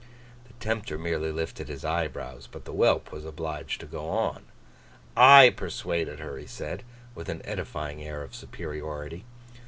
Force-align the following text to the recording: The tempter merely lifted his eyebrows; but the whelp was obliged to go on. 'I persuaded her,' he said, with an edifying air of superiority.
The 0.47 0.53
tempter 0.53 0.97
merely 0.97 1.31
lifted 1.31 1.67
his 1.67 1.85
eyebrows; 1.85 2.49
but 2.51 2.65
the 2.65 2.71
whelp 2.71 3.11
was 3.11 3.23
obliged 3.23 3.79
to 3.81 3.85
go 3.85 4.09
on. 4.09 4.45
'I 5.15 5.51
persuaded 5.55 6.17
her,' 6.19 6.39
he 6.39 6.47
said, 6.47 6.81
with 7.13 7.29
an 7.29 7.43
edifying 7.45 8.01
air 8.01 8.23
of 8.23 8.33
superiority. 8.33 9.25